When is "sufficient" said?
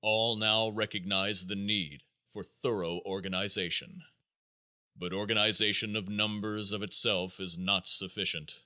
7.86-8.60